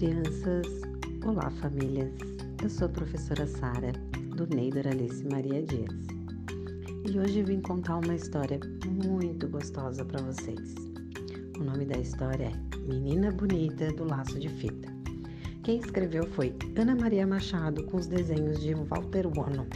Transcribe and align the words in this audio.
crianças! 0.00 0.66
Olá, 1.26 1.50
famílias! 1.50 2.10
Eu 2.62 2.70
sou 2.70 2.86
a 2.86 2.90
professora 2.90 3.46
Sara, 3.46 3.92
do 4.34 4.46
Neidor 4.46 4.86
Alice 4.86 5.22
Maria 5.28 5.62
Dias. 5.62 5.94
E 7.06 7.18
hoje 7.18 7.42
vim 7.42 7.60
contar 7.60 7.98
uma 7.98 8.14
história 8.14 8.58
muito 8.86 9.46
gostosa 9.46 10.02
para 10.02 10.22
vocês. 10.22 10.74
O 11.58 11.64
nome 11.64 11.84
da 11.84 11.98
história 11.98 12.46
é 12.46 12.78
Menina 12.90 13.30
Bonita 13.30 13.92
do 13.92 14.04
Laço 14.04 14.40
de 14.40 14.48
Fita. 14.48 14.88
Quem 15.64 15.80
escreveu 15.80 16.26
foi 16.28 16.56
Ana 16.78 16.96
Maria 16.96 17.26
Machado 17.26 17.84
com 17.84 17.98
os 17.98 18.06
desenhos 18.06 18.58
de 18.58 18.72
Walter 18.72 19.26
Wano. 19.26 19.66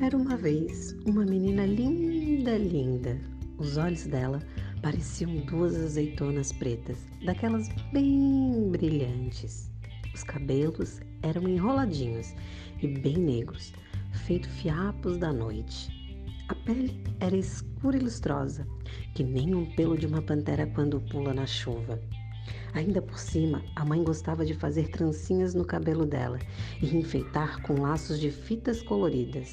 Era 0.00 0.16
uma 0.16 0.36
vez 0.36 0.96
uma 1.06 1.24
menina 1.24 1.66
linda, 1.66 2.58
linda. 2.58 3.16
Os 3.58 3.76
olhos 3.76 4.04
dela 4.08 4.40
pareciam 4.86 5.38
duas 5.38 5.74
azeitonas 5.74 6.52
pretas, 6.52 6.96
daquelas 7.24 7.68
bem 7.92 8.68
brilhantes. 8.70 9.68
Os 10.14 10.22
cabelos 10.22 11.00
eram 11.22 11.48
enroladinhos 11.48 12.32
e 12.80 12.86
bem 12.86 13.16
negros, 13.16 13.72
feito 14.26 14.48
fiapos 14.48 15.18
da 15.18 15.32
noite. 15.32 15.90
A 16.46 16.54
pele 16.54 17.02
era 17.18 17.36
escura 17.36 17.96
e 17.96 18.00
lustrosa, 18.00 18.64
que 19.12 19.24
nem 19.24 19.56
um 19.56 19.66
pelo 19.74 19.98
de 19.98 20.06
uma 20.06 20.22
pantera 20.22 20.68
quando 20.68 21.00
pula 21.00 21.34
na 21.34 21.46
chuva. 21.46 22.00
Ainda 22.72 23.02
por 23.02 23.18
cima, 23.18 23.64
a 23.74 23.84
mãe 23.84 24.04
gostava 24.04 24.46
de 24.46 24.54
fazer 24.54 24.86
trancinhas 24.90 25.52
no 25.52 25.64
cabelo 25.64 26.06
dela 26.06 26.38
e 26.80 26.96
enfeitar 26.96 27.60
com 27.62 27.80
laços 27.80 28.20
de 28.20 28.30
fitas 28.30 28.82
coloridas. 28.82 29.52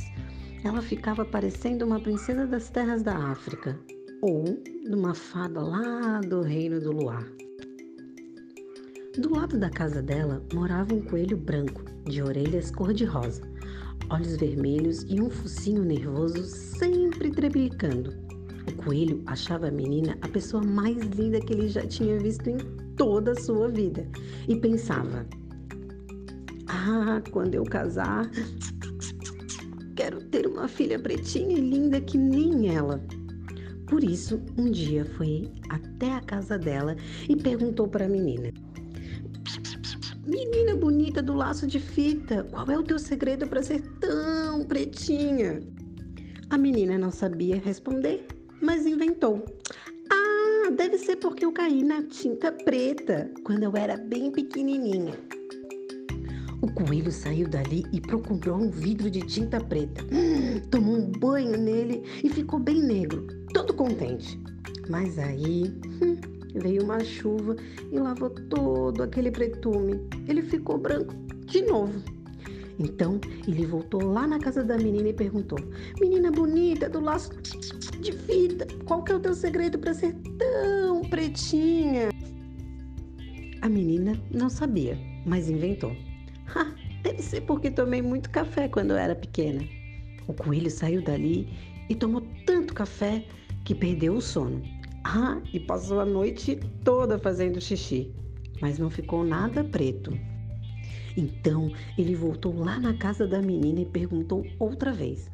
Ela 0.64 0.84
ficava 0.84 1.26
parecendo 1.26 1.84
uma 1.84 2.00
princesa 2.00 2.46
das 2.46 2.70
terras 2.70 3.02
da 3.02 3.32
África, 3.32 3.80
ou 4.24 4.46
de 4.64 4.96
uma 4.96 5.14
fada 5.14 5.62
lá 5.62 6.22
do 6.22 6.40
reino 6.42 6.80
do 6.80 6.94
luar. 6.94 7.28
Do 9.20 9.36
lado 9.36 9.60
da 9.60 9.70
casa 9.70 10.02
dela 10.02 10.42
morava 10.54 10.96
um 10.96 11.02
coelho 11.02 11.36
branco, 11.36 11.84
de 12.06 12.24
orelhas 12.24 12.72
cor-de-rosa, 12.72 13.42
olhos 14.10 14.38
vermelhos 14.38 15.04
e 15.10 15.20
um 15.20 15.30
focinho 15.30 15.84
nervoso 15.84 16.42
sempre 16.46 17.32
trebelicando. 17.32 18.14
O 18.66 18.84
coelho 18.86 19.22
achava 19.26 19.68
a 19.68 19.72
menina 19.72 20.18
a 20.22 20.28
pessoa 20.30 20.64
mais 20.64 20.96
linda 21.08 21.42
que 21.42 21.52
ele 21.52 21.68
já 21.68 21.86
tinha 21.86 22.18
visto 22.18 22.50
em 22.50 22.58
toda 22.96 23.32
a 23.32 23.42
sua 23.42 23.68
vida 23.68 24.08
e 24.48 24.56
pensava: 24.56 25.28
Ah, 26.70 27.22
quando 27.30 27.56
eu 27.56 27.66
casar, 27.66 28.32
quero 29.98 30.24
ter 30.30 30.48
uma 30.48 30.70
filha 30.70 30.98
pretinha 30.98 31.58
e 31.58 31.70
linda 31.70 32.00
que 32.00 32.18
nem 32.18 32.74
ela. 32.74 33.04
Por 33.88 34.04
isso, 34.04 34.42
um 34.58 34.72
dia 34.72 35.06
foi 35.06 35.52
até 35.70 36.14
a 36.14 36.22
casa 36.22 36.58
dela 36.58 36.96
e 37.28 37.36
perguntou 37.36 37.88
para 37.88 38.06
a 38.06 38.10
menina: 38.10 38.52
Menina 40.26 40.76
bonita 40.76 41.22
do 41.22 41.34
laço 41.34 41.68
de 41.68 41.80
fita, 41.80 42.44
qual 42.46 42.70
é 42.72 42.78
o 42.78 42.84
teu 42.84 42.98
segredo 42.98 43.48
para 43.48 43.62
ser 43.62 43.82
tão 44.00 44.64
pretinha? 44.64 45.60
A 46.50 46.58
menina 46.58 46.98
não 46.98 47.12
sabia 47.12 47.58
responder, 47.58 48.26
mas 48.62 48.86
inventou. 48.86 49.44
Ah, 50.12 50.70
deve 50.72 50.98
ser 50.98 51.18
porque 51.18 51.44
eu 51.44 51.52
caí 51.52 51.84
na 51.84 52.04
tinta 52.04 52.52
preta 52.52 53.30
quando 53.44 53.64
eu 53.64 53.76
era 53.76 53.98
bem 53.98 54.32
pequenininha. 54.32 55.14
O 56.64 56.72
coelho 56.72 57.12
saiu 57.12 57.46
dali 57.46 57.86
e 57.92 58.00
procurou 58.00 58.56
um 58.56 58.70
vidro 58.70 59.12
de 59.12 59.20
tinta 59.20 59.60
preta. 59.60 60.02
Hum, 60.06 60.62
tomou 60.72 60.96
um 60.96 61.12
banho 61.12 61.58
nele 61.58 62.04
e 62.24 62.30
ficou 62.30 62.58
bem 62.58 62.82
negro, 62.82 63.28
todo 63.54 63.74
contente. 63.74 64.42
Mas 64.90 65.20
aí 65.20 65.66
hum, 66.02 66.16
veio 66.56 66.86
uma 66.86 67.04
chuva 67.04 67.58
e 67.92 68.00
lavou 68.00 68.30
todo 68.30 69.04
aquele 69.04 69.30
pretume. 69.30 70.08
Ele 70.26 70.42
ficou 70.42 70.78
branco 70.78 71.14
de 71.48 71.64
novo. 71.64 72.02
Então 72.80 73.20
ele 73.46 73.66
voltou 73.66 74.02
lá 74.02 74.26
na 74.26 74.40
casa 74.40 74.64
da 74.64 74.78
menina 74.78 75.10
e 75.10 75.14
perguntou: 75.14 75.60
Menina 76.00 76.32
bonita 76.32 76.88
do 76.88 77.02
laço 77.02 77.32
de 78.00 78.14
fita, 78.14 78.66
qual 78.86 79.04
que 79.04 79.12
é 79.12 79.16
o 79.16 79.20
teu 79.20 79.34
segredo 79.34 79.78
para 79.80 79.94
ser 79.94 80.16
tão 80.40 81.02
pretinha? 81.02 82.08
A 83.62 83.68
menina 83.68 84.18
não 84.32 84.50
sabia, 84.50 84.98
mas 85.26 85.50
inventou. 85.50 85.94
Deve 87.04 87.22
ser 87.22 87.42
porque 87.42 87.70
tomei 87.70 88.02
muito 88.02 88.30
café 88.30 88.68
quando 88.68 88.92
eu 88.92 88.98
era 88.98 89.16
pequena. 89.16 89.64
O 90.28 90.34
coelho 90.34 90.72
saiu 90.72 91.02
dali 91.02 91.50
e 91.90 91.96
tomou 91.96 92.22
tanto 92.46 92.74
café 92.74 93.26
que 93.66 93.76
perdeu 93.76 94.16
o 94.16 94.22
sono. 94.22 94.62
Ah, 95.04 95.42
e 95.52 95.60
passou 95.60 96.00
a 96.00 96.06
noite 96.06 96.58
toda 96.84 97.20
fazendo 97.20 97.60
xixi, 97.60 98.14
mas 98.62 98.80
não 98.80 98.90
ficou 98.90 99.24
nada 99.24 99.64
preto. 99.64 100.18
Então 101.18 101.72
ele 101.98 102.16
voltou 102.16 102.58
lá 102.58 102.80
na 102.80 102.94
casa 102.94 103.28
da 103.28 103.42
menina 103.42 103.82
e 103.82 103.86
perguntou 103.86 104.46
outra 104.58 104.94
vez: 104.94 105.30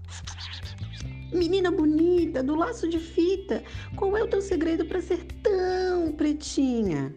Menina 1.31 1.71
bonita, 1.71 2.41
do 2.41 2.55
laço 2.55 2.89
de 2.89 2.99
fita, 2.99 3.63
qual 3.95 4.17
é 4.17 4.23
o 4.23 4.27
teu 4.27 4.41
segredo 4.41 4.85
para 4.85 5.01
ser 5.01 5.23
tão 5.43 6.11
pretinha? 6.13 7.13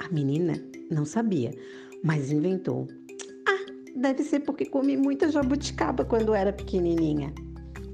A 0.00 0.08
menina 0.08 0.54
não 0.90 1.04
sabia, 1.04 1.54
mas 2.02 2.32
inventou. 2.32 2.88
Deve 3.94 4.22
ser 4.22 4.40
porque 4.40 4.64
comi 4.64 4.96
muita 4.96 5.30
jabuticaba 5.30 6.04
quando 6.04 6.34
era 6.34 6.52
pequenininha. 6.52 7.32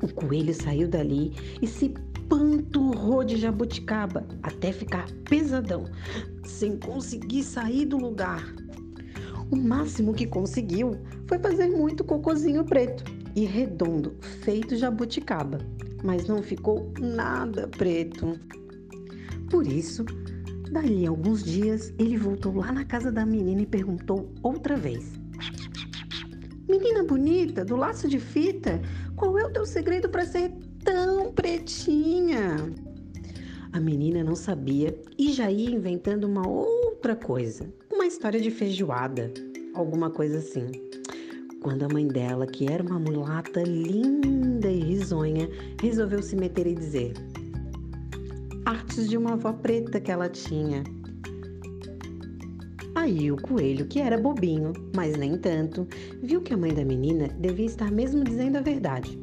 O 0.02 0.12
coelho 0.14 0.54
saiu 0.54 0.86
dali 0.86 1.32
e 1.60 1.66
se 1.66 1.92
panturrou 2.28 3.24
de 3.24 3.36
jabuticaba 3.36 4.26
até 4.42 4.72
ficar 4.72 5.10
pesadão, 5.28 5.84
sem 6.44 6.78
conseguir 6.78 7.42
sair 7.42 7.84
do 7.84 7.96
lugar. 7.96 8.44
O 9.50 9.56
máximo 9.56 10.14
que 10.14 10.26
conseguiu 10.26 10.92
foi 11.26 11.38
fazer 11.38 11.68
muito 11.68 12.04
cocozinho 12.04 12.64
preto 12.64 13.02
e 13.34 13.44
redondo, 13.44 14.16
feito 14.42 14.76
jabuticaba, 14.76 15.58
mas 16.04 16.26
não 16.26 16.42
ficou 16.42 16.92
nada 17.00 17.66
preto. 17.66 18.38
Por 19.50 19.66
isso, 19.66 20.04
dali 20.70 21.06
a 21.06 21.10
alguns 21.10 21.42
dias, 21.42 21.92
ele 21.98 22.16
voltou 22.16 22.54
lá 22.54 22.70
na 22.70 22.84
casa 22.84 23.10
da 23.10 23.26
menina 23.26 23.62
e 23.62 23.66
perguntou 23.66 24.30
outra 24.42 24.76
vez: 24.76 25.18
Menina 26.78 27.02
bonita, 27.02 27.64
do 27.64 27.74
laço 27.74 28.06
de 28.06 28.20
fita, 28.20 28.80
qual 29.16 29.36
é 29.36 29.44
o 29.44 29.50
teu 29.50 29.66
segredo 29.66 30.08
para 30.08 30.24
ser 30.24 30.52
tão 30.84 31.32
pretinha? 31.32 32.54
A 33.72 33.80
menina 33.80 34.22
não 34.22 34.36
sabia 34.36 34.96
e 35.18 35.32
já 35.32 35.50
ia 35.50 35.74
inventando 35.74 36.22
uma 36.22 36.46
outra 36.48 37.16
coisa, 37.16 37.68
uma 37.92 38.06
história 38.06 38.40
de 38.40 38.52
feijoada, 38.52 39.28
alguma 39.74 40.08
coisa 40.08 40.38
assim. 40.38 40.68
Quando 41.60 41.82
a 41.82 41.88
mãe 41.88 42.06
dela, 42.06 42.46
que 42.46 42.70
era 42.70 42.80
uma 42.80 43.00
mulata 43.00 43.60
linda 43.64 44.70
e 44.70 44.78
risonha, 44.78 45.50
resolveu 45.82 46.22
se 46.22 46.36
meter 46.36 46.68
e 46.68 46.76
dizer: 46.76 47.12
Artes 48.64 49.10
de 49.10 49.16
uma 49.16 49.32
avó 49.32 49.52
preta 49.52 49.98
que 49.98 50.12
ela 50.12 50.28
tinha. 50.28 50.84
Aí 52.98 53.30
o 53.30 53.40
coelho, 53.40 53.86
que 53.86 54.00
era 54.00 54.18
bobinho, 54.18 54.72
mas 54.92 55.16
nem 55.16 55.38
tanto, 55.38 55.86
viu 56.20 56.42
que 56.42 56.52
a 56.52 56.56
mãe 56.56 56.74
da 56.74 56.84
menina 56.84 57.28
devia 57.38 57.66
estar 57.66 57.92
mesmo 57.92 58.24
dizendo 58.24 58.58
a 58.58 58.60
verdade, 58.60 59.16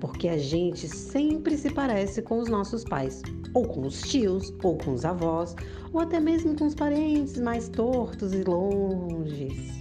porque 0.00 0.26
a 0.26 0.36
gente 0.36 0.88
sempre 0.88 1.56
se 1.56 1.70
parece 1.70 2.22
com 2.22 2.40
os 2.40 2.48
nossos 2.48 2.82
pais, 2.82 3.22
ou 3.54 3.64
com 3.64 3.82
os 3.86 4.02
tios, 4.02 4.52
ou 4.64 4.76
com 4.76 4.94
os 4.94 5.04
avós, 5.04 5.54
ou 5.92 6.00
até 6.00 6.18
mesmo 6.18 6.56
com 6.56 6.66
os 6.66 6.74
parentes 6.74 7.38
mais 7.38 7.68
tortos 7.68 8.32
e 8.32 8.42
longes. 8.42 9.80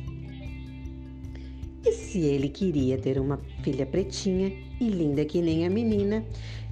E 1.84 1.92
se 1.92 2.20
ele 2.20 2.50
queria 2.50 3.00
ter 3.00 3.20
uma 3.20 3.40
filha 3.64 3.88
pretinha 3.88 4.54
e 4.80 4.90
linda 4.90 5.26
que 5.26 5.42
nem 5.42 5.66
a 5.66 5.72
menina, 5.72 6.24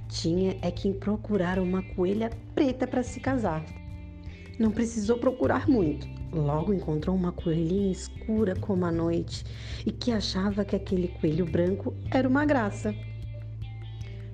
tinha 0.08 0.56
é 0.62 0.70
que 0.70 0.92
procurar 0.92 1.58
uma 1.58 1.82
coelha 1.96 2.30
preta 2.54 2.86
para 2.86 3.02
se 3.02 3.18
casar. 3.18 3.77
Não 4.58 4.70
precisou 4.70 5.18
procurar 5.18 5.68
muito. 5.68 6.08
Logo 6.32 6.74
encontrou 6.74 7.14
uma 7.14 7.32
coelhinha 7.32 7.92
escura 7.92 8.54
como 8.56 8.84
a 8.84 8.92
noite 8.92 9.44
e 9.86 9.92
que 9.92 10.10
achava 10.10 10.64
que 10.64 10.76
aquele 10.76 11.08
coelho 11.08 11.46
branco 11.46 11.94
era 12.10 12.28
uma 12.28 12.44
graça. 12.44 12.94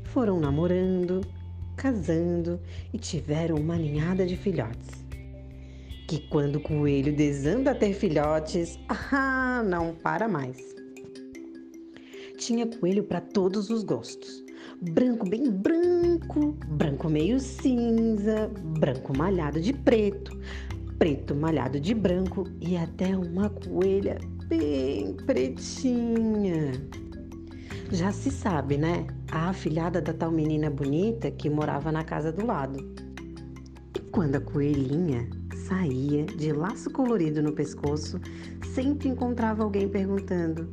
Foram 0.05 0.41
namorando, 0.41 1.21
casando 1.77 2.59
e 2.93 2.99
tiveram 2.99 3.57
uma 3.57 3.77
ninhada 3.77 4.27
de 4.27 4.37
filhotes. 4.37 5.05
Que 6.09 6.19
quando 6.29 6.57
o 6.57 6.61
coelho 6.61 7.15
desanda 7.15 7.71
a 7.73 7.75
ter 7.75 7.93
filhotes, 7.93 8.79
ah, 8.89 9.63
não 9.65 9.95
para 9.95 10.27
mais. 10.27 10.75
Tinha 12.39 12.67
coelho 12.67 13.05
para 13.05 13.21
todos 13.21 13.71
os 13.71 13.85
gostos. 13.85 14.45
Branco 14.81 15.29
bem 15.29 15.51
branco 16.75 17.09
meio 17.09 17.39
cinza, 17.39 18.51
branco 18.79 19.17
malhado 19.17 19.61
de 19.61 19.73
preto, 19.73 20.37
preto 20.99 21.35
malhado 21.35 21.79
de 21.79 21.95
branco 21.95 22.45
e 22.61 22.77
até 22.77 23.17
uma 23.17 23.49
coelha 23.49 24.19
bem 24.49 25.15
pretinha. 25.25 26.73
Já 27.93 28.11
se 28.11 28.31
sabe, 28.31 28.77
né? 28.77 29.07
A 29.31 29.51
afilhada 29.51 30.01
da 30.01 30.13
tal 30.13 30.33
menina 30.33 30.69
bonita 30.69 31.31
que 31.31 31.49
morava 31.49 31.93
na 31.93 32.03
casa 32.03 32.33
do 32.33 32.45
lado. 32.45 32.85
E 33.95 34.01
quando 34.11 34.37
a 34.37 34.41
coelhinha 34.41 35.29
saía 35.69 36.25
de 36.27 36.53
laço 36.53 36.91
colorido 36.91 37.41
no 37.41 37.53
pescoço, 37.53 38.21
sempre 38.75 39.09
encontrava 39.09 39.63
alguém 39.63 39.89
perguntando: 39.89 40.69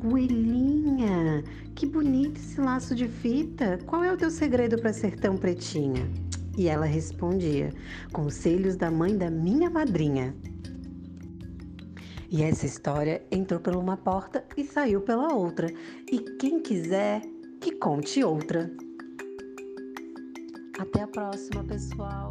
Coelhinha, 0.00 1.42
que 1.74 1.84
bonito 1.84 2.38
esse 2.38 2.60
laço 2.60 2.94
de 2.94 3.08
fita. 3.08 3.80
Qual 3.84 4.04
é 4.04 4.12
o 4.12 4.16
teu 4.16 4.30
segredo 4.30 4.80
para 4.80 4.92
ser 4.92 5.18
tão 5.18 5.36
pretinha? 5.36 6.08
E 6.56 6.68
ela 6.68 6.86
respondia: 6.86 7.72
Conselhos 8.12 8.76
da 8.76 8.92
mãe 8.92 9.18
da 9.18 9.28
minha 9.28 9.68
madrinha. 9.68 10.36
E 12.30 12.44
essa 12.44 12.64
história 12.64 13.26
entrou 13.32 13.58
por 13.58 13.74
uma 13.74 13.96
porta 13.96 14.44
e 14.56 14.62
saiu 14.62 15.00
pela 15.00 15.34
outra. 15.34 15.68
E 16.08 16.20
quem 16.38 16.60
quiser, 16.60 17.22
que 17.60 17.72
conte 17.72 18.22
outra. 18.22 18.70
Até 20.78 21.02
a 21.02 21.08
próxima, 21.08 21.64
pessoal! 21.64 22.28